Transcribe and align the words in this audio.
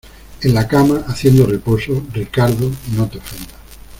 en 0.41 0.55
la 0.55 0.67
cama 0.67 1.03
haciendo 1.05 1.45
reposo. 1.45 2.01
Ricardo, 2.11 2.71
no 2.97 3.07
te 3.07 3.19
ofendas 3.19 3.51